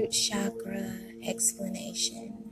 Root 0.00 0.12
Chakra 0.12 0.98
Explanation. 1.22 2.42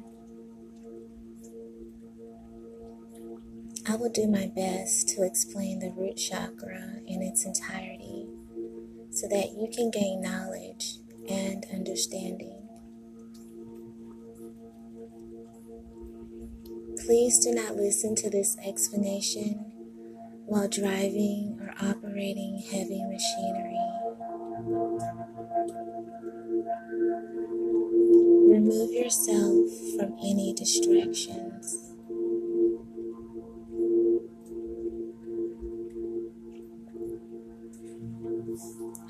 I 3.88 3.96
will 3.96 4.10
do 4.10 4.26
my 4.26 4.52
best 4.54 5.08
to 5.10 5.24
explain 5.24 5.78
the 5.78 5.90
root 5.96 6.16
chakra 6.18 7.00
in 7.06 7.22
its 7.22 7.46
entirety 7.46 8.26
so 9.10 9.28
that 9.28 9.52
you 9.56 9.66
can 9.74 9.90
gain 9.90 10.20
knowledge 10.20 10.98
and 11.26 11.64
understanding. 11.72 12.68
Please 17.06 17.42
do 17.42 17.52
not 17.52 17.76
listen 17.76 18.14
to 18.16 18.28
this 18.28 18.58
explanation 18.62 19.54
while 20.44 20.68
driving 20.68 21.58
or 21.62 21.72
operating 21.80 22.58
heavy 22.70 23.02
machinery. 23.04 23.87
Remove 28.88 29.04
yourself 29.04 29.68
from 29.96 30.16
any 30.18 30.54
distractions. 30.54 31.92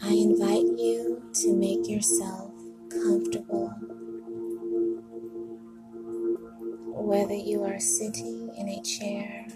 I 0.03 0.13
invite 0.13 0.67
you 0.79 1.23
to 1.35 1.55
make 1.55 1.89
yourself 1.89 2.53
comfortable. 2.91 3.69
Whether 6.95 7.35
you 7.35 7.63
are 7.63 7.79
sitting 7.79 8.51
in 8.57 8.69
a 8.69 8.83
chair, 8.83 9.47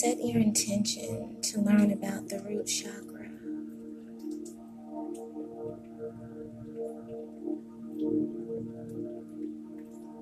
Set 0.00 0.24
your 0.24 0.40
intention 0.40 1.42
to 1.42 1.60
learn 1.60 1.90
about 1.90 2.28
the 2.28 2.38
root 2.44 2.66
chakra. 2.66 3.30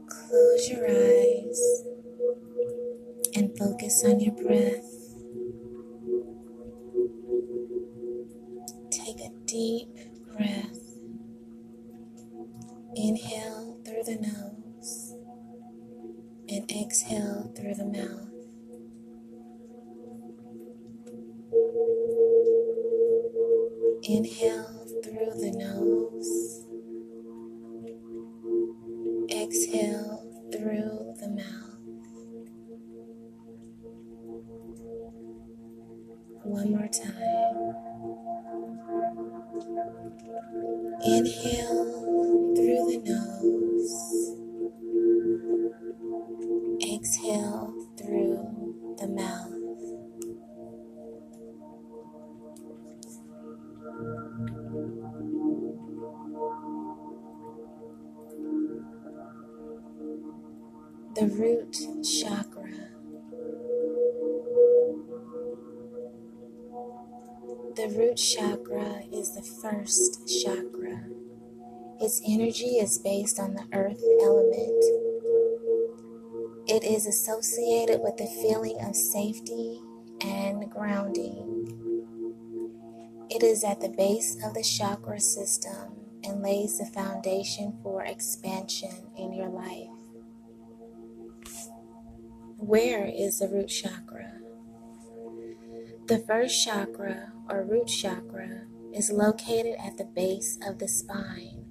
Close 0.08 0.70
your 0.70 0.86
eyes 0.88 1.84
and 3.34 3.54
focus 3.58 4.02
on 4.06 4.18
your 4.18 4.32
breath. 4.32 5.05
Through 25.04 25.32
the 25.40 25.52
nose. 25.52 26.65
The 67.76 67.88
root 67.88 68.16
chakra 68.16 69.02
is 69.12 69.34
the 69.34 69.42
first 69.42 70.26
chakra. 70.42 70.98
Its 72.00 72.22
energy 72.26 72.78
is 72.78 72.98
based 72.98 73.38
on 73.38 73.52
the 73.52 73.68
earth 73.74 74.02
element. 74.22 74.82
It 76.66 76.84
is 76.84 77.04
associated 77.06 78.00
with 78.00 78.16
the 78.16 78.28
feeling 78.40 78.78
of 78.80 78.96
safety 78.96 79.78
and 80.22 80.70
grounding. 80.70 81.68
It 83.28 83.42
is 83.42 83.62
at 83.62 83.82
the 83.82 83.90
base 83.90 84.38
of 84.42 84.54
the 84.54 84.62
chakra 84.62 85.20
system 85.20 85.96
and 86.24 86.40
lays 86.40 86.78
the 86.78 86.86
foundation 86.86 87.78
for 87.82 88.06
expansion 88.06 89.10
in 89.18 89.34
your 89.34 89.50
life. 89.50 89.90
Where 92.56 93.04
is 93.04 93.40
the 93.40 93.48
root 93.48 93.68
chakra? 93.68 94.45
The 96.06 96.20
first 96.20 96.64
chakra, 96.64 97.32
or 97.50 97.64
root 97.64 97.88
chakra, 97.88 98.66
is 98.94 99.10
located 99.10 99.74
at 99.84 99.96
the 99.96 100.04
base 100.04 100.56
of 100.64 100.78
the 100.78 100.86
spine. 100.86 101.64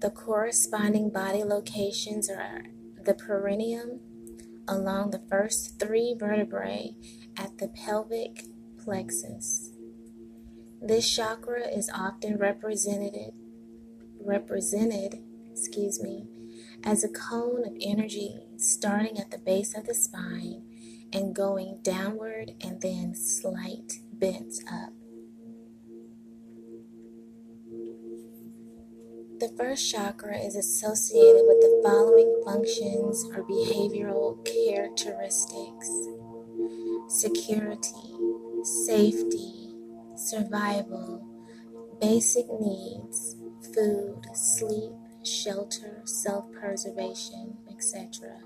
The 0.00 0.10
corresponding 0.10 1.10
body 1.10 1.44
locations 1.44 2.28
are 2.28 2.64
the 3.04 3.14
perineum 3.14 4.00
along 4.66 5.10
the 5.10 5.22
first 5.30 5.78
three 5.78 6.16
vertebrae 6.18 6.96
at 7.36 7.58
the 7.58 7.68
pelvic 7.68 8.46
plexus. 8.82 9.70
This 10.80 11.08
chakra 11.08 11.68
is 11.68 11.88
often 11.94 12.38
represented 12.38 13.32
represented, 14.20 15.22
excuse 15.52 16.02
me, 16.02 16.26
as 16.82 17.04
a 17.04 17.08
cone 17.08 17.64
of 17.64 17.76
energy 17.80 18.40
starting 18.56 19.20
at 19.20 19.30
the 19.30 19.38
base 19.38 19.76
of 19.76 19.86
the 19.86 19.94
spine 19.94 20.64
and 21.12 21.34
going 21.34 21.78
downward 21.82 22.52
and 22.60 22.80
then 22.80 23.14
slight 23.14 23.94
bends 24.12 24.62
up. 24.70 24.92
The 29.40 29.52
first 29.58 29.90
chakra 29.90 30.38
is 30.38 30.54
associated 30.54 31.42
with 31.46 31.60
the 31.60 31.82
following 31.84 32.42
functions 32.44 33.24
or 33.34 33.42
behavioral 33.42 34.38
characteristics 34.44 35.90
security, 37.08 38.14
safety, 38.62 39.74
survival, 40.16 41.26
basic 42.00 42.46
needs, 42.60 43.36
food, 43.74 44.22
sleep, 44.34 44.92
shelter, 45.24 46.02
self 46.04 46.50
preservation, 46.52 47.56
etc. 47.70 48.38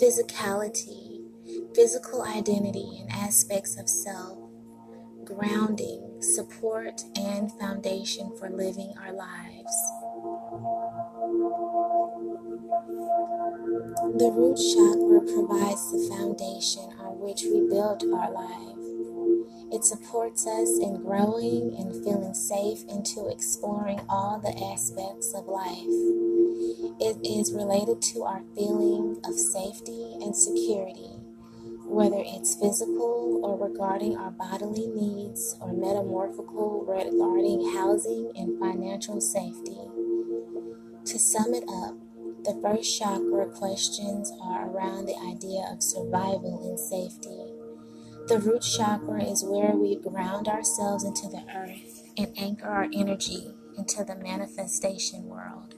Physicality, 0.00 0.99
physical 1.74 2.22
identity 2.22 2.98
and 3.00 3.10
aspects 3.10 3.78
of 3.78 3.88
self, 3.88 4.38
grounding, 5.24 6.20
support, 6.20 7.02
and 7.16 7.52
foundation 7.58 8.36
for 8.38 8.50
living 8.50 8.92
our 9.00 9.12
lives. 9.12 9.74
The 14.18 14.30
root 14.32 14.56
chakra 14.56 15.20
provides 15.32 15.92
the 15.92 16.08
foundation 16.14 16.90
on 16.98 17.20
which 17.20 17.42
we 17.44 17.68
build 17.68 18.02
our 18.12 18.30
life. 18.30 18.76
It 19.72 19.84
supports 19.84 20.46
us 20.46 20.78
in 20.78 21.02
growing 21.02 21.76
and 21.78 22.04
feeling 22.04 22.34
safe 22.34 22.82
into 22.88 23.28
exploring 23.28 24.00
all 24.08 24.40
the 24.40 24.56
aspects 24.72 25.32
of 25.32 25.46
life. 25.46 25.86
It 26.98 27.16
is 27.24 27.52
related 27.52 28.02
to 28.14 28.24
our 28.24 28.42
feeling 28.56 29.20
of 29.24 29.34
safety 29.38 30.16
and 30.20 30.34
security, 30.34 31.19
whether 31.90 32.22
it's 32.24 32.54
physical 32.54 33.40
or 33.42 33.58
regarding 33.58 34.16
our 34.16 34.30
bodily 34.30 34.86
needs 34.86 35.56
or 35.60 35.72
metamorphical 35.72 36.84
regarding 36.86 37.74
housing 37.74 38.30
and 38.36 38.58
financial 38.60 39.20
safety. 39.20 39.76
To 41.04 41.18
sum 41.18 41.52
it 41.52 41.64
up, 41.68 41.96
the 42.44 42.58
first 42.62 42.98
chakra 42.98 43.50
questions 43.50 44.32
are 44.40 44.70
around 44.70 45.06
the 45.06 45.18
idea 45.18 45.68
of 45.72 45.82
survival 45.82 46.62
and 46.68 46.78
safety. 46.78 47.50
The 48.28 48.38
root 48.38 48.62
chakra 48.62 49.24
is 49.24 49.44
where 49.44 49.74
we 49.74 49.96
ground 49.96 50.46
ourselves 50.46 51.02
into 51.02 51.28
the 51.28 51.44
earth 51.54 52.04
and 52.16 52.32
anchor 52.38 52.68
our 52.68 52.86
energy 52.94 53.52
into 53.76 54.04
the 54.04 54.14
manifestation 54.14 55.24
world. 55.24 55.74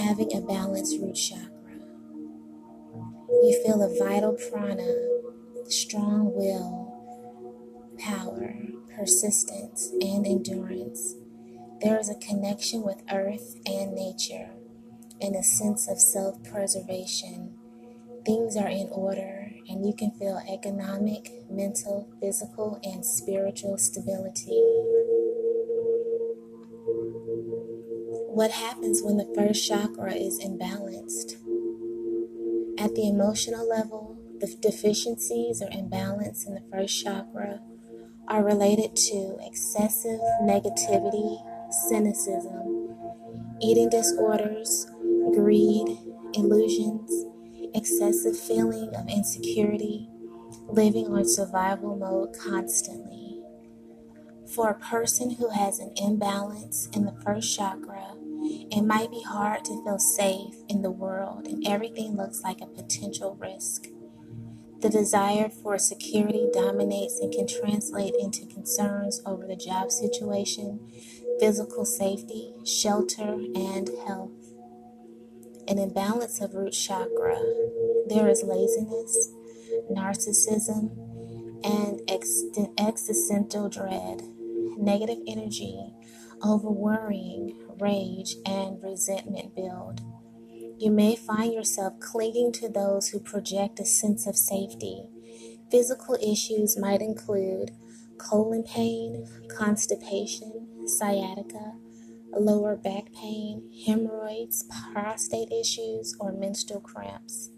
Having 0.00 0.34
a 0.34 0.40
balanced 0.40 0.98
root 1.00 1.14
chakra. 1.14 1.46
You 3.28 3.62
feel 3.64 3.82
a 3.82 3.98
vital 3.98 4.32
prana, 4.50 4.92
strong 5.66 6.32
will, 6.34 7.06
power, 7.98 8.56
persistence, 8.96 9.92
and 10.00 10.26
endurance. 10.26 11.14
There 11.82 11.98
is 11.98 12.08
a 12.08 12.14
connection 12.16 12.82
with 12.82 13.02
earth 13.12 13.56
and 13.66 13.94
nature 13.94 14.50
and 15.20 15.36
a 15.36 15.42
sense 15.42 15.86
of 15.88 16.00
self 16.00 16.42
preservation. 16.44 17.58
Things 18.24 18.56
are 18.56 18.68
in 18.68 18.88
order, 18.90 19.52
and 19.68 19.86
you 19.86 19.94
can 19.94 20.12
feel 20.12 20.42
economic, 20.48 21.30
mental, 21.50 22.08
physical, 22.20 22.80
and 22.84 23.04
spiritual 23.04 23.78
stability. 23.78 24.62
What 28.32 28.52
happens 28.52 29.02
when 29.02 29.16
the 29.16 29.28
first 29.34 29.66
chakra 29.66 30.14
is 30.14 30.38
imbalanced? 30.38 31.32
At 32.78 32.94
the 32.94 33.08
emotional 33.08 33.68
level, 33.68 34.16
the 34.38 34.46
deficiencies 34.60 35.60
or 35.60 35.68
imbalance 35.72 36.46
in 36.46 36.54
the 36.54 36.62
first 36.70 37.02
chakra 37.02 37.60
are 38.28 38.44
related 38.44 38.94
to 38.94 39.36
excessive 39.42 40.20
negativity, 40.44 41.42
cynicism, 41.88 42.94
eating 43.60 43.90
disorders, 43.90 44.86
greed, 45.34 45.98
illusions, 46.34 47.24
excessive 47.74 48.38
feeling 48.38 48.94
of 48.94 49.08
insecurity, 49.08 50.08
living 50.68 51.08
on 51.08 51.26
survival 51.26 51.96
mode 51.96 52.32
constantly. 52.38 53.42
For 54.54 54.70
a 54.70 54.78
person 54.78 55.30
who 55.30 55.48
has 55.50 55.80
an 55.80 55.92
imbalance 55.96 56.88
in 56.92 57.04
the 57.04 57.20
first 57.24 57.56
chakra, 57.56 58.14
it 58.42 58.82
might 58.82 59.10
be 59.10 59.22
hard 59.22 59.64
to 59.64 59.84
feel 59.84 59.98
safe 59.98 60.54
in 60.68 60.82
the 60.82 60.90
world 60.90 61.46
and 61.46 61.66
everything 61.66 62.16
looks 62.16 62.42
like 62.42 62.60
a 62.60 62.66
potential 62.66 63.36
risk. 63.40 63.86
The 64.80 64.88
desire 64.88 65.50
for 65.50 65.78
security 65.78 66.48
dominates 66.54 67.20
and 67.20 67.30
can 67.32 67.46
translate 67.46 68.14
into 68.18 68.46
concerns 68.46 69.20
over 69.26 69.46
the 69.46 69.56
job 69.56 69.90
situation, 69.90 70.80
physical 71.38 71.84
safety, 71.84 72.54
shelter, 72.64 73.34
and 73.54 73.90
health. 74.06 74.30
An 75.68 75.78
imbalance 75.78 76.40
of 76.40 76.54
root 76.54 76.72
chakra. 76.72 77.36
There 78.08 78.28
is 78.28 78.42
laziness, 78.42 79.32
narcissism, 79.92 80.96
and 81.62 82.00
existential 82.78 83.68
dread, 83.68 84.22
negative 84.78 85.18
energy, 85.26 85.92
over 86.42 86.70
worrying, 86.70 87.58
rage, 87.78 88.36
and 88.46 88.82
resentment 88.82 89.54
build. 89.54 90.00
You 90.78 90.90
may 90.90 91.16
find 91.16 91.52
yourself 91.52 92.00
clinging 92.00 92.52
to 92.52 92.68
those 92.68 93.08
who 93.08 93.20
project 93.20 93.80
a 93.80 93.84
sense 93.84 94.26
of 94.26 94.36
safety. 94.36 95.04
Physical 95.70 96.16
issues 96.22 96.78
might 96.78 97.02
include 97.02 97.72
colon 98.18 98.62
pain, 98.62 99.26
constipation, 99.56 100.86
sciatica, 100.86 101.74
lower 102.32 102.76
back 102.76 103.12
pain, 103.12 103.70
hemorrhoids, 103.86 104.64
prostate 104.92 105.52
issues, 105.52 106.16
or 106.18 106.32
menstrual 106.32 106.80
cramps. 106.80 107.50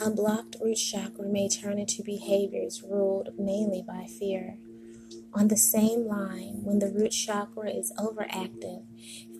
Unblocked 0.00 0.56
root 0.60 0.76
chakra 0.76 1.26
may 1.28 1.48
turn 1.48 1.78
into 1.78 2.02
behaviors 2.02 2.82
ruled 2.82 3.30
mainly 3.38 3.84
by 3.86 4.06
fear. 4.06 4.58
On 5.34 5.48
the 5.48 5.56
same 5.56 6.06
line, 6.06 6.60
when 6.62 6.78
the 6.78 6.90
root 6.90 7.12
chakra 7.12 7.70
is 7.70 7.92
overactive, 7.98 8.84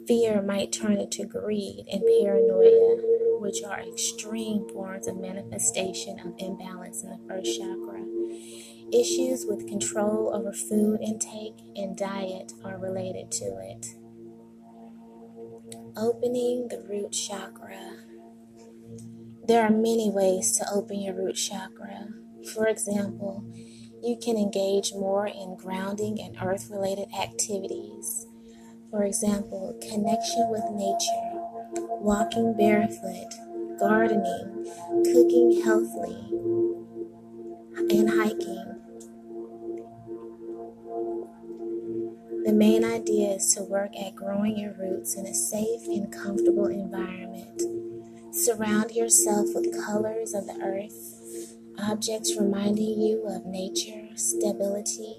Fear 0.06 0.43
might 0.43 0.73
turn 0.73 0.97
into 0.97 1.25
greed 1.25 1.87
and 1.91 2.03
paranoia, 2.03 3.39
which 3.39 3.62
are 3.62 3.81
extreme 3.81 4.69
forms 4.69 5.06
of 5.06 5.17
manifestation 5.17 6.19
of 6.19 6.35
imbalance 6.39 7.05
in 7.05 7.11
the 7.11 7.21
first 7.29 7.56
chakra. 7.56 8.05
Issues 8.93 9.47
with 9.47 9.69
control 9.69 10.35
over 10.35 10.53
food 10.53 11.00
intake 11.00 11.55
and 11.77 11.97
diet 11.97 12.53
are 12.65 12.79
related 12.79 13.31
to 13.33 13.44
it. 13.44 13.87
Opening 15.97 16.69
the 16.69 16.85
root 16.89 17.12
chakra. 17.12 17.97
There 19.47 19.62
are 19.62 19.71
many 19.71 20.11
ways 20.11 20.59
to 20.59 20.67
open 20.73 21.00
your 21.00 21.15
root 21.15 21.37
chakra. 21.37 22.09
For 22.55 22.67
example, 22.67 23.44
you 24.03 24.17
can 24.17 24.37
engage 24.37 24.93
more 24.93 25.27
in 25.27 25.57
grounding 25.57 26.21
and 26.21 26.37
earth 26.43 26.69
related 26.71 27.09
activities 27.15 28.27
for 28.93 29.05
example, 29.05 29.75
connection 29.81 30.51
with 30.51 30.63
nature, 30.73 31.81
walking 32.03 32.55
barefoot, 32.55 33.33
gardening, 33.79 34.67
cooking 35.03 35.63
healthily, 35.65 36.15
and 37.89 38.11
hiking. 38.11 38.69
The 42.45 42.53
main 42.53 42.85
idea 42.85 43.37
is 43.37 43.55
to 43.55 43.63
work 43.63 43.99
at 43.99 44.15
growing 44.15 44.59
your 44.59 44.75
roots 44.75 45.15
in 45.15 45.25
a 45.25 45.33
safe 45.33 45.87
and 45.87 46.13
comfortable 46.13 46.67
environment. 46.67 47.63
Surround 48.35 48.91
yourself 48.91 49.47
with 49.55 49.75
colors 49.87 50.35
of 50.35 50.47
the 50.47 50.61
earth, 50.63 51.22
objects 51.82 52.37
reminding 52.38 53.00
you 53.00 53.25
of 53.26 53.46
nature, 53.46 54.08
stability, 54.17 55.17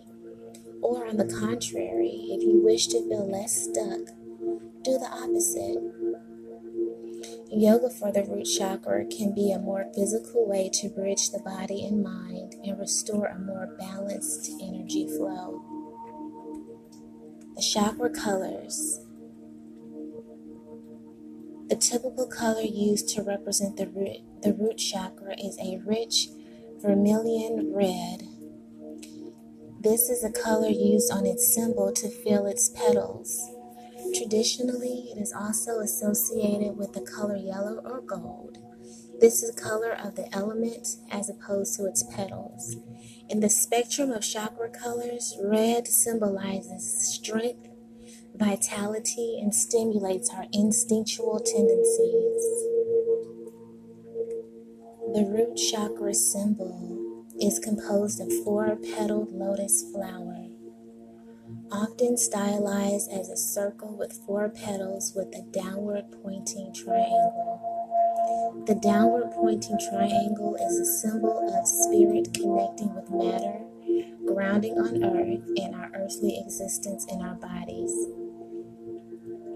or, 0.82 1.08
on 1.08 1.18
the 1.18 1.26
contrary, 1.26 2.28
if 2.30 2.44
you 2.44 2.62
wish 2.64 2.88
to 2.88 3.00
feel 3.08 3.30
less 3.30 3.64
stuck, 3.64 4.14
do 4.84 4.98
the 4.98 5.10
opposite. 5.12 5.80
Yoga 7.50 7.90
for 7.90 8.12
the 8.12 8.24
root 8.24 8.46
chakra 8.46 9.06
can 9.06 9.34
be 9.34 9.52
a 9.52 9.60
more 9.60 9.86
physical 9.96 10.48
way 10.48 10.70
to 10.74 10.90
bridge 10.90 11.30
the 11.30 11.40
body 11.40 11.86
and 11.86 12.04
mind 12.04 12.56
and 12.66 12.80
restore 12.80 13.28
a 13.28 13.40
more 13.40 13.76
balanced 13.80 14.52
energy 14.62 15.08
flow. 15.08 15.64
The 17.56 17.62
chakra 17.62 18.10
colors. 18.10 19.00
The 21.70 21.76
typical 21.76 22.28
color 22.28 22.62
used 22.62 23.08
to 23.10 23.24
represent 23.24 23.78
the 23.78 23.88
root, 23.88 24.18
the 24.42 24.54
root 24.54 24.78
chakra 24.78 25.36
is 25.40 25.58
a 25.60 25.80
rich 25.86 26.28
vermilion 26.84 27.74
red 27.74 28.28
this 29.84 30.10
is 30.10 30.24
a 30.24 30.32
color 30.32 30.70
used 30.70 31.12
on 31.12 31.26
its 31.26 31.54
symbol 31.54 31.92
to 31.92 32.08
fill 32.08 32.46
its 32.46 32.70
petals. 32.70 33.38
Traditionally, 34.16 35.10
it 35.14 35.18
is 35.20 35.34
also 35.34 35.80
associated 35.80 36.78
with 36.78 36.94
the 36.94 37.02
color 37.02 37.36
yellow 37.36 37.82
or 37.84 38.00
gold. 38.00 38.60
This 39.20 39.44
is 39.44 39.54
the 39.54 39.62
color 39.62 39.92
of 39.92 40.16
the 40.16 40.34
element 40.34 40.88
as 41.12 41.30
opposed 41.30 41.76
to 41.76 41.86
its 41.86 42.02
petals. 42.16 42.78
In 43.28 43.42
the 43.42 43.50
spectrum 43.50 44.12
of 44.12 44.24
chakra 44.24 44.70
colors, 44.70 45.36
red 45.44 45.86
symbolizes 45.86 47.14
strength, 47.14 47.68
vitality, 48.36 49.38
and 49.42 49.54
stimulates 49.54 50.30
our 50.30 50.46
instinctual 50.54 51.42
tendencies. 51.42 52.73
The 55.14 55.26
root 55.26 55.58
chakra 55.58 56.16
symbol 56.16 57.24
is 57.40 57.60
composed 57.60 58.20
of 58.20 58.34
four 58.44 58.76
petaled 58.78 59.32
lotus 59.32 59.86
flower, 59.94 60.48
often 61.72 62.18
stylized 62.18 63.12
as 63.12 63.30
a 63.30 63.38
circle 63.38 63.96
with 63.96 64.20
four 64.26 64.50
petals 64.50 65.14
with 65.16 65.28
a 65.36 65.44
downward 65.52 66.06
pointing 66.24 66.74
triangle. 66.74 67.62
The 68.66 68.74
downward 68.74 69.30
pointing 69.36 69.78
triangle 69.88 70.56
is 70.56 70.80
a 70.80 70.86
symbol 70.86 71.48
of 71.48 71.68
spirit 71.68 72.34
connecting 72.34 72.96
with 72.96 73.12
matter, 73.12 73.62
grounding 74.26 74.80
on 74.80 75.04
earth, 75.04 75.48
and 75.62 75.76
our 75.76 75.92
earthly 75.94 76.40
existence 76.40 77.06
in 77.12 77.22
our 77.22 77.36
bodies. 77.36 77.94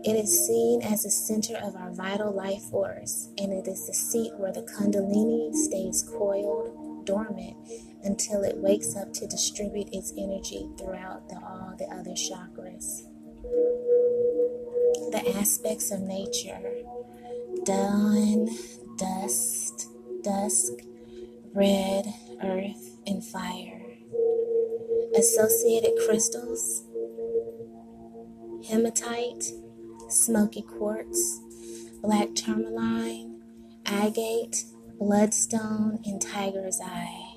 It 0.07 0.15
is 0.15 0.47
seen 0.47 0.83
as 0.83 1.03
the 1.03 1.11
center 1.11 1.57
of 1.57 1.75
our 1.75 1.91
vital 1.91 2.31
life 2.31 2.61
force, 2.71 3.27
and 3.37 3.51
it 3.51 3.67
is 3.67 3.87
the 3.87 3.93
seat 3.93 4.31
where 4.37 4.53
the 4.53 4.61
Kundalini 4.61 5.53
stays 5.53 6.01
coiled 6.01 7.05
dormant 7.05 7.57
until 8.05 8.41
it 8.43 8.55
wakes 8.55 8.95
up 8.95 9.11
to 9.11 9.27
distribute 9.27 9.89
its 9.91 10.13
energy 10.17 10.69
throughout 10.77 11.27
the, 11.27 11.35
all 11.35 11.75
the 11.77 11.87
other 11.93 12.11
chakras. 12.11 13.03
The 15.11 15.33
aspects 15.35 15.91
of 15.91 15.99
nature 15.99 16.61
dawn, 17.65 18.47
dust, 18.97 19.89
dusk, 20.23 20.71
red, 21.53 22.05
earth, 22.41 22.95
and 23.05 23.25
fire. 23.25 23.81
Associated 25.17 25.91
crystals 26.05 26.85
hematite, 28.69 29.51
smoky 30.09 30.61
quartz, 30.61 31.41
black 32.01 32.33
tourmaline, 32.35 33.41
agate, 33.85 34.63
bloodstone, 34.99 35.99
and 36.05 36.21
tiger's 36.21 36.79
eye. 36.83 37.35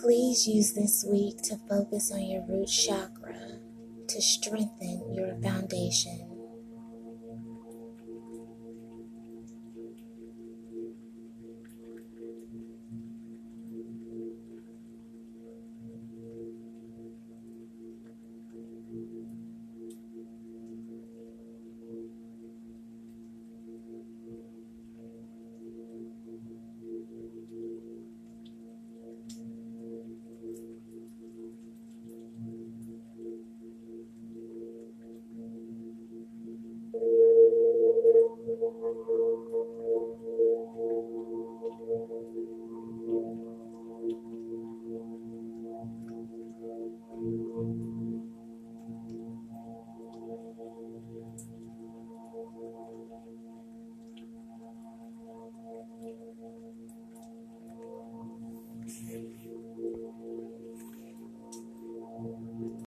Please 0.00 0.48
use 0.48 0.72
this 0.72 1.04
week 1.08 1.42
to 1.42 1.56
focus 1.68 2.10
on 2.12 2.22
your 2.22 2.44
root 2.48 2.66
chakra 2.66 3.60
to 4.08 4.20
strengthen 4.20 5.12
your 5.14 5.34
foundation. 5.42 6.31